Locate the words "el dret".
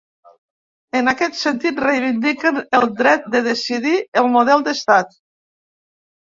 2.79-3.29